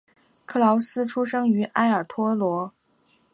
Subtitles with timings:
[0.47, 2.73] 克劳斯出生在埃尔托罗。